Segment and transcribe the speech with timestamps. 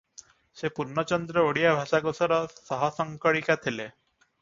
[0.61, 3.91] ସେ ପୂର୍ଣ୍ଣଚନ୍ଦ୍ର ଓଡ଼ିଆ ଭାଷାକୋଷର ସହସଂକଳିକା ଥିଲେ।